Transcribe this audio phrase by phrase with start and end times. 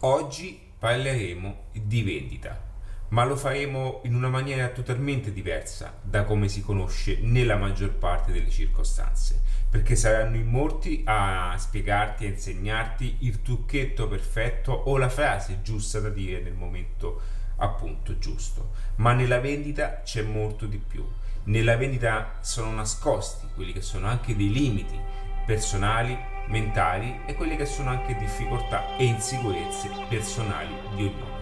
[0.00, 2.62] Oggi parleremo di vendita,
[3.08, 8.30] ma lo faremo in una maniera totalmente diversa da come si conosce nella maggior parte
[8.30, 9.40] delle circostanze,
[9.70, 15.98] perché saranno in molti a spiegarti e insegnarti il trucchetto perfetto o la frase giusta
[15.98, 17.18] da dire nel momento
[17.56, 18.72] appunto giusto.
[18.96, 21.02] Ma nella vendita c'è molto di più.
[21.44, 24.98] Nella vendita sono nascosti quelli che sono anche dei limiti
[25.46, 31.34] personali mentali e quelle che sono anche difficoltà e insicurezze personali di ognuno.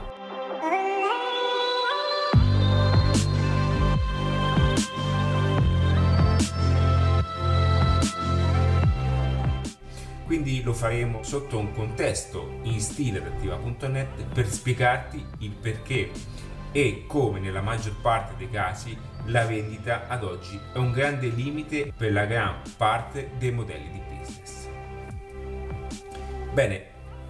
[10.27, 16.11] Quindi lo faremo sotto un contesto in stile adattiva.net per spiegarti il perché
[16.73, 21.93] e come nella maggior parte dei casi la vendita ad oggi è un grande limite
[21.97, 24.54] per la gran parte dei modelli di business.
[26.55, 26.85] Bene,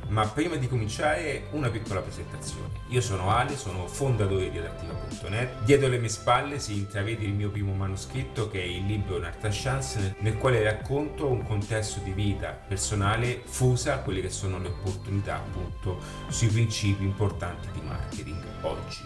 [0.09, 2.69] ma prima di cominciare una piccola presentazione.
[2.89, 5.63] Io sono Ale, sono fondatore di adattiva.net.
[5.65, 9.49] Dietro le mie spalle si intravede il mio primo manoscritto che è il libro Un'Arta
[9.51, 14.69] Chance nel quale racconto un contesto di vita personale fusa a quelle che sono le
[14.69, 19.01] opportunità appunto sui principi importanti di marketing oggi.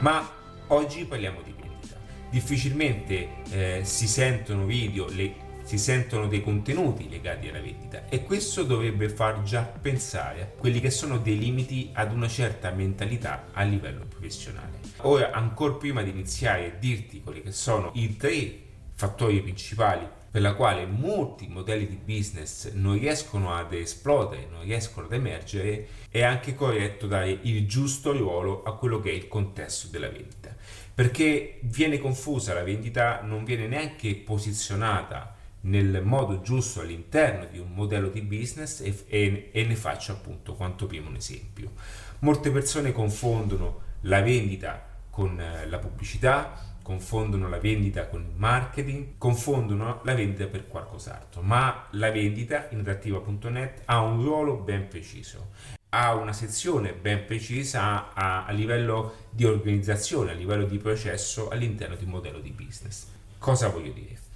[0.00, 0.28] Ma
[0.66, 1.94] oggi parliamo di vendita.
[2.28, 8.64] Difficilmente eh, si sentono video, le si sentono dei contenuti legati alla vendita e questo
[8.64, 13.62] dovrebbe far già pensare a quelli che sono dei limiti ad una certa mentalità a
[13.62, 14.80] livello professionale.
[15.02, 18.52] Ora, ancora prima di iniziare a dirti quelli che sono i tre
[18.94, 25.06] fattori principali per la quale molti modelli di business non riescono ad esplodere, non riescono
[25.06, 29.86] ad emergere, è anche corretto dare il giusto ruolo a quello che è il contesto
[29.86, 30.52] della vendita.
[30.92, 37.72] Perché viene confusa la vendita, non viene neanche posizionata nel modo giusto all'interno di un
[37.72, 41.72] modello di business e, e, e ne faccio appunto quanto prima un esempio.
[42.20, 49.18] Molte persone confondono la vendita con eh, la pubblicità, confondono la vendita con il marketing,
[49.18, 55.50] confondono la vendita per qualcos'altro, ma la vendita in adattiva.net ha un ruolo ben preciso,
[55.90, 61.96] ha una sezione ben precisa a, a livello di organizzazione, a livello di processo all'interno
[61.96, 63.06] di un modello di business.
[63.38, 64.28] Cosa voglio dire?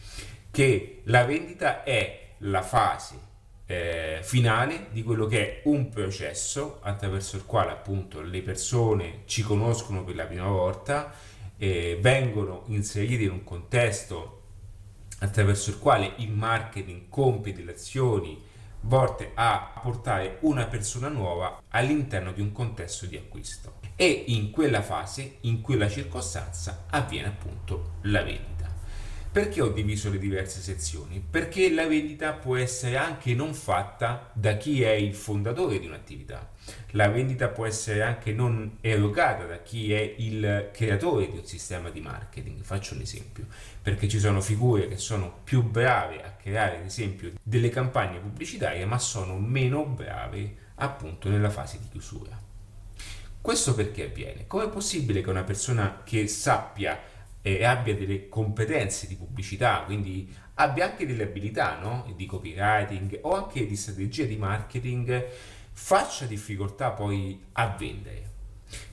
[0.54, 3.16] Che la vendita è la fase
[3.66, 9.42] eh, finale di quello che è un processo attraverso il quale appunto le persone ci
[9.42, 11.12] conoscono per la prima volta,
[11.56, 14.42] eh, vengono inserite in un contesto
[15.18, 18.40] attraverso il quale il marketing compie delle azioni
[18.82, 24.82] volte a portare una persona nuova all'interno di un contesto di acquisto e in quella
[24.82, 28.53] fase, in quella circostanza avviene appunto la vendita.
[29.34, 31.20] Perché ho diviso le diverse sezioni?
[31.28, 36.52] Perché la vendita può essere anche non fatta da chi è il fondatore di un'attività.
[36.92, 41.90] La vendita può essere anche non erogata da chi è il creatore di un sistema
[41.90, 42.62] di marketing.
[42.62, 43.46] Faccio un esempio,
[43.82, 48.84] perché ci sono figure che sono più brave a creare, ad esempio, delle campagne pubblicitarie,
[48.84, 52.40] ma sono meno brave appunto nella fase di chiusura.
[53.40, 54.46] Questo perché avviene?
[54.46, 57.12] Com'è possibile che una persona che sappia
[57.46, 62.10] e abbia delle competenze di pubblicità, quindi abbia anche delle abilità no?
[62.16, 65.26] di copywriting o anche di strategia di marketing,
[65.70, 68.32] faccia difficoltà poi a vendere.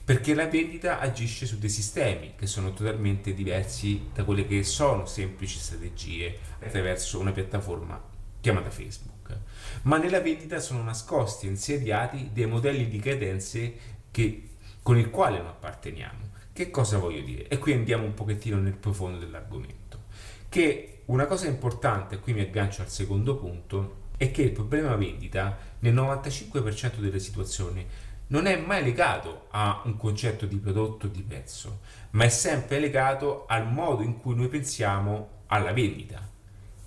[0.04, 5.06] Perché la vendita agisce su dei sistemi che sono totalmente diversi da quelle che sono
[5.06, 7.98] semplici strategie attraverso una piattaforma
[8.38, 9.34] chiamata Facebook.
[9.84, 13.76] Ma nella vendita sono nascosti, insediati dei modelli di credenze
[14.10, 14.50] che,
[14.82, 17.48] con il quale non apparteniamo che cosa voglio dire?
[17.48, 20.04] E qui andiamo un pochettino nel profondo dell'argomento.
[20.48, 24.94] Che una cosa importante, e qui mi aggancio al secondo punto, è che il problema
[24.94, 27.86] vendita nel 95% delle situazioni
[28.28, 31.80] non è mai legato a un concetto di prodotto o di prezzo,
[32.10, 36.26] ma è sempre legato al modo in cui noi pensiamo alla vendita.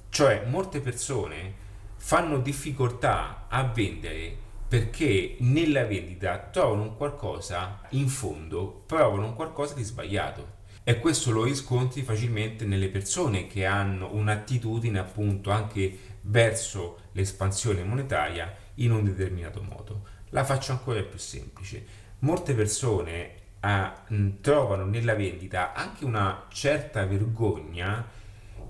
[0.09, 1.53] Cioè molte persone
[1.97, 4.37] fanno difficoltà a vendere
[4.75, 10.63] perché nella vendita trovano un qualcosa in fondo, provano un qualcosa di sbagliato.
[10.83, 18.53] E questo lo riscontri facilmente nelle persone che hanno un'attitudine appunto anche verso l'espansione monetaria
[18.75, 20.01] in un determinato modo.
[20.31, 21.85] La faccio ancora più semplice.
[22.19, 24.03] Molte persone ah,
[24.41, 28.05] trovano nella vendita anche una certa vergogna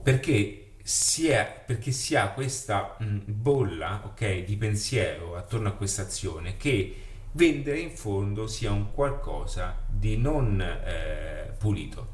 [0.04, 6.04] perché si è, perché si ha questa mh, bolla okay, di pensiero attorno a questa
[6.04, 6.96] azione che
[7.32, 12.08] vendere in fondo sia un qualcosa di non eh, pulito.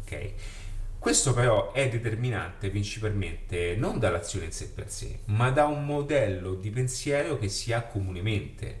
[0.00, 0.34] Okay?
[0.98, 6.54] Questo però è determinante principalmente non dall'azione in sé per sé, ma da un modello
[6.54, 8.80] di pensiero che si ha comunemente.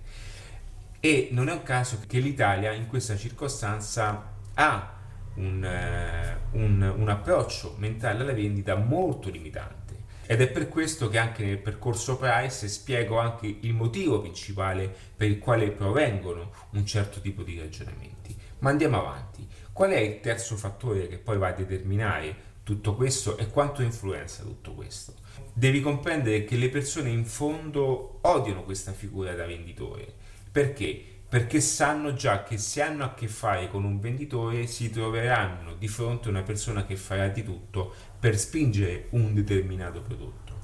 [0.98, 4.97] E non è un caso che l'Italia in questa circostanza ha
[5.38, 9.96] un, uh, un, un approccio mentale alla vendita molto limitante.
[10.26, 15.30] Ed è per questo che anche nel percorso Price spiego anche il motivo principale per
[15.30, 18.36] il quale provengono un certo tipo di ragionamenti.
[18.58, 19.46] Ma andiamo avanti.
[19.72, 24.42] Qual è il terzo fattore che poi va a determinare tutto questo e quanto influenza
[24.42, 25.14] tutto questo?
[25.54, 30.12] Devi comprendere che le persone in fondo odiano questa figura da venditore.
[30.52, 31.17] Perché?
[31.28, 35.86] Perché sanno già che se hanno a che fare con un venditore si troveranno di
[35.86, 40.56] fronte a una persona che farà di tutto per spingere un determinato prodotto.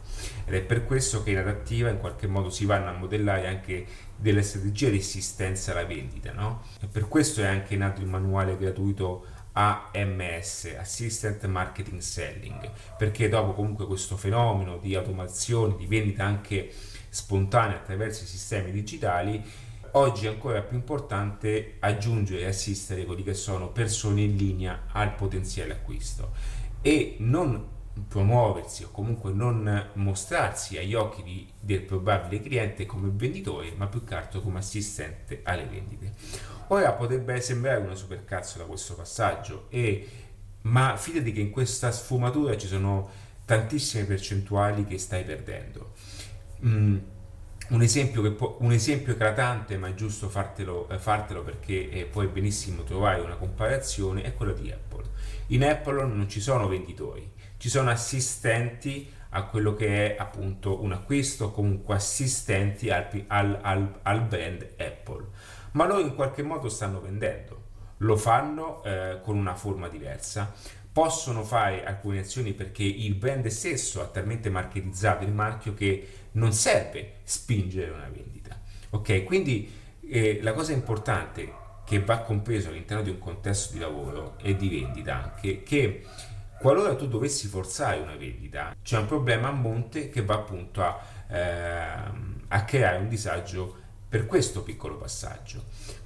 [0.47, 3.87] Ed è per questo che in adattiva in qualche modo si vanno a modellare anche
[4.17, 6.63] delle strategie di assistenza alla vendita, no?
[6.81, 13.53] E per questo è anche nato il manuale gratuito AMS, Assistant Marketing Selling, perché dopo
[13.53, 16.73] comunque questo fenomeno di automazione, di vendita anche
[17.09, 19.43] spontanea attraverso i sistemi digitali,
[19.97, 25.15] oggi è ancora più importante aggiungere e assistere quelli che sono persone in linea al
[25.15, 26.33] potenziale acquisto
[26.81, 27.73] e non
[28.09, 34.03] promuoversi o comunque non mostrarsi agli occhi di, del probabile cliente come venditore, ma più
[34.05, 36.13] che altro come assistente alle vendite.
[36.69, 40.09] Ora potrebbe sembrare una supercazzo da questo passaggio, e,
[40.63, 43.09] ma fidati che in questa sfumatura ci sono
[43.45, 45.93] tantissime percentuali che stai perdendo.
[46.65, 46.97] Mm,
[47.69, 52.27] un esempio, può, un esempio eclatante, ma è giusto fartelo, eh, fartelo perché eh, puoi
[52.27, 55.05] benissimo trovare una comparazione, è quello di Apple.
[55.49, 60.93] In Apple non ci sono venditori, ci sono assistenti a quello che è appunto un
[60.93, 65.27] acquisto, comunque assistenti al, al, al, al brand Apple.
[65.73, 67.63] Ma loro in qualche modo stanno vendendo,
[67.99, 70.53] lo fanno eh, con una forma diversa,
[70.93, 76.53] possono fare alcune azioni perché il brand stesso ha talmente marketizzato il marchio che non
[76.53, 78.61] serve spingere una vendita.
[78.91, 79.71] Ok, quindi
[80.09, 84.69] eh, la cosa importante che va compreso all'interno di un contesto di lavoro e di
[84.69, 86.05] vendita anche che
[86.59, 90.99] qualora tu dovessi forzare una vendita c'è un problema a monte che va appunto a,
[91.29, 92.11] eh,
[92.49, 95.65] a creare un disagio per questo piccolo passaggio.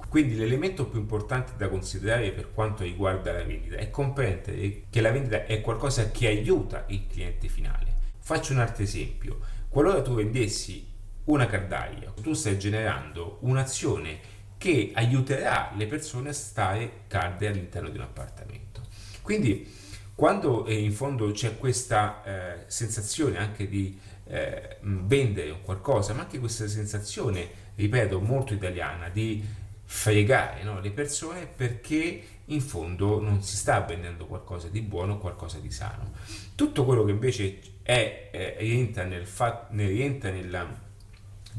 [0.08, 5.10] Quindi l'elemento più importante da considerare per quanto riguarda la vendita è comprendere che la
[5.10, 7.94] vendita è qualcosa che aiuta il cliente finale.
[8.18, 9.38] Faccio un altro esempio.
[9.68, 10.86] Qualora tu vendessi
[11.24, 17.96] una cardaia, tu stai generando un'azione che aiuterà le persone a stare calde all'interno di
[17.96, 18.86] un appartamento.
[19.22, 19.70] Quindi
[20.14, 26.38] quando eh, in fondo c'è questa eh, sensazione anche di eh, vendere qualcosa, ma anche
[26.38, 29.44] questa sensazione, ripeto, molto italiana di
[29.90, 35.58] fregare no, le persone perché in fondo non si sta vendendo qualcosa di buono, qualcosa
[35.58, 36.12] di sano.
[36.54, 40.68] Tutto quello che invece è, eh, rientra, nel fa- rientra nella,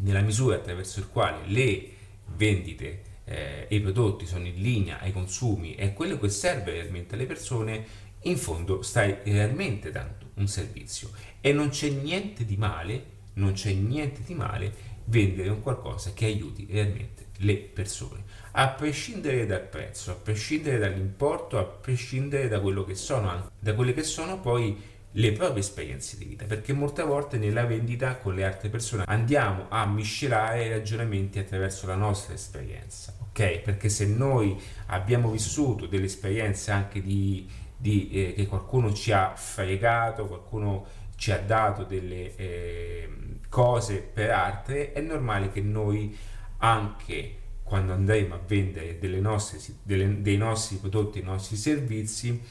[0.02, 1.90] nella misura attraverso il quale le
[2.36, 7.16] vendite eh, e i prodotti sono in linea ai consumi e quello che serve realmente
[7.16, 7.84] alle persone,
[8.24, 11.10] in fondo stai realmente dando un servizio
[11.42, 16.26] e non c'è niente di male, non c'è niente di male vendere un qualcosa che
[16.26, 22.84] aiuti realmente le persone, a prescindere dal prezzo, a prescindere dall'importo, a prescindere da quello
[22.84, 27.38] che sono, da quelle che sono poi le proprie esperienze di vita, perché molte volte
[27.38, 33.16] nella vendita con le altre persone andiamo a miscelare i ragionamenti attraverso la nostra esperienza,
[33.20, 33.60] ok?
[33.60, 39.34] Perché se noi abbiamo vissuto delle esperienze anche di, di eh, che qualcuno ci ha
[39.36, 40.86] fregato, qualcuno
[41.20, 43.10] ci ha dato delle eh,
[43.50, 46.18] cose per altre, è normale che noi
[46.60, 52.42] anche quando andremo a vendere nostre, delle, dei nostri prodotti, i nostri servizi,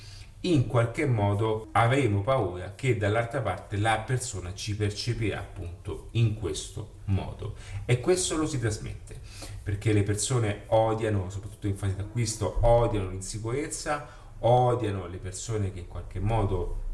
[0.43, 6.97] in qualche modo avremo paura che dall'altra parte la persona ci percepirà appunto in questo
[7.07, 7.55] modo.
[7.87, 9.19] E questo lo si trasmette
[9.63, 14.07] perché le persone odiano soprattutto in fase d'acquisto odiano l'insicurezza
[14.41, 16.87] odiano le persone che in qualche modo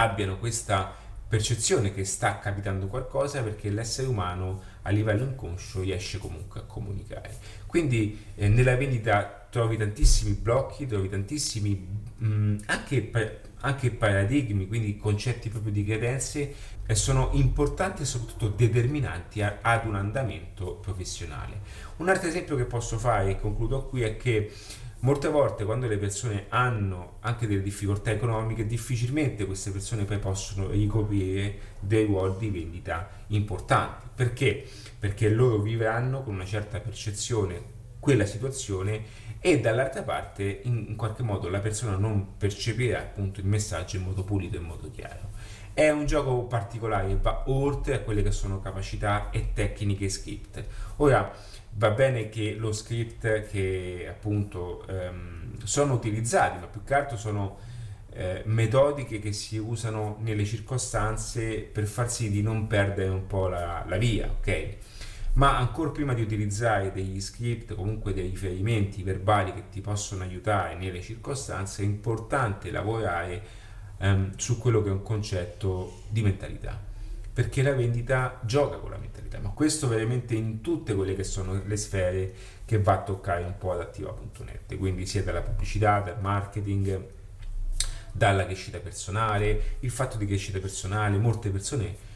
[0.00, 0.94] abbiano questa
[1.28, 7.36] percezione che sta capitando qualcosa perché l'essere umano a livello inconscio riesce comunque a comunicare
[7.66, 14.96] quindi eh, nella vendita trovi tantissimi blocchi trovi tantissimi mh, mm, anche, anche, paradigmi, quindi
[14.96, 16.54] concetti proprio di credenze,
[16.86, 21.60] e sono importanti e soprattutto determinanti a, ad un andamento professionale.
[21.96, 24.52] Un altro esempio che posso fare e concludo qui è che
[25.06, 30.68] molte volte quando le persone hanno anche delle difficoltà economiche, difficilmente queste persone poi possono
[30.68, 34.08] ricoprire dei ruoli di vendita importanti.
[34.12, 34.66] Perché?
[34.98, 39.04] Perché loro vivranno con una certa percezione quella situazione
[39.38, 44.24] e dall'altra parte in, qualche modo la persona non percepirà appunto il messaggio in modo
[44.24, 45.30] pulito e in modo chiaro.
[45.76, 50.66] È un gioco particolare, va oltre a quelle che sono capacità e tecniche scritte.
[50.96, 51.30] Ora,
[51.72, 57.58] va bene che lo script che appunto ehm, sono utilizzati, ma più che altro sono
[58.12, 63.48] eh, metodiche che si usano nelle circostanze per far sì di non perdere un po'
[63.48, 64.76] la, la via, ok?
[65.34, 70.74] Ma ancora prima di utilizzare degli script, comunque dei riferimenti verbali che ti possono aiutare
[70.74, 73.64] nelle circostanze, è importante lavorare
[73.98, 76.78] ehm, su quello che è un concetto di mentalità.
[77.32, 81.60] Perché la vendita gioca con la mentalità, ma questo veramente in tutte quelle che sono
[81.64, 82.34] le sfere
[82.64, 87.14] che va a toccare un po' ad attiva.net, quindi sia dalla pubblicità, dal marketing,
[88.10, 92.14] dalla crescita personale, il fatto di crescita personale, molte persone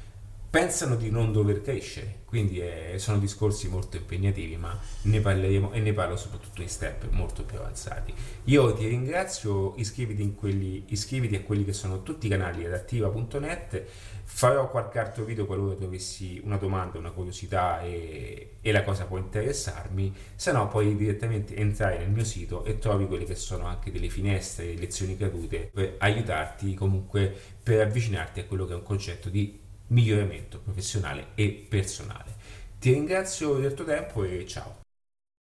[0.51, 5.79] pensano di non dover crescere, quindi è, sono discorsi molto impegnativi, ma ne parleremo e
[5.79, 8.13] ne parlo soprattutto in step molto più avanzati.
[8.45, 13.85] Io ti ringrazio, iscriviti, quelli, iscriviti a quelli che sono tutti i canali ad attiva.net,
[14.25, 19.05] farò qualche altro video qualora tu avessi una domanda, una curiosità e, e la cosa
[19.05, 23.67] può interessarmi, se no puoi direttamente entrare nel mio sito e trovi quelle che sono
[23.67, 28.83] anche delle finestre, lezioni gratuite per aiutarti comunque per avvicinarti a quello che è un
[28.83, 32.35] concetto di miglioramento professionale e personale.
[32.79, 34.80] Ti ringrazio del tuo tempo e ciao.